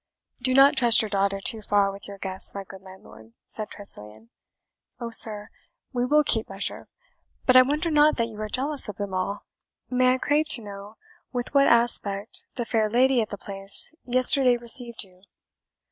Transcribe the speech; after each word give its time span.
"Do 0.41 0.55
not 0.55 0.77
trust 0.77 1.03
your 1.03 1.09
daughter 1.09 1.39
too 1.39 1.61
far 1.61 1.91
with 1.91 2.07
your 2.07 2.17
guests, 2.17 2.55
my 2.55 2.63
good 2.63 2.81
landlord," 2.81 3.33
said 3.45 3.69
Tressilian. 3.69 4.31
"Oh, 4.99 5.11
sir, 5.11 5.49
we 5.93 6.07
will 6.07 6.23
keep 6.23 6.49
measure; 6.49 6.87
but 7.45 7.55
I 7.55 7.61
wonder 7.61 7.91
not 7.91 8.17
that 8.17 8.25
you 8.27 8.41
are 8.41 8.49
jealous 8.49 8.89
of 8.89 8.95
them 8.95 9.13
all. 9.13 9.45
May 9.91 10.15
I 10.15 10.17
crave 10.17 10.47
to 10.53 10.63
know 10.63 10.95
with 11.31 11.53
what 11.53 11.67
aspect 11.67 12.45
the 12.55 12.65
fair 12.65 12.89
lady 12.89 13.21
at 13.21 13.29
the 13.29 13.37
Place 13.37 13.93
yesterday 14.03 14.57
received 14.57 15.03
you?" 15.03 15.21